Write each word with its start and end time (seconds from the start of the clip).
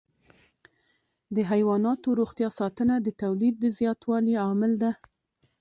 د 1.35 1.37
حيواناتو 1.51 2.07
روغتیا 2.19 2.49
ساتنه 2.59 2.95
د 3.01 3.07
تولید 3.21 3.55
د 3.59 3.65
زیاتوالي 3.77 4.33
عامل 4.43 4.71
ده. 4.83 4.91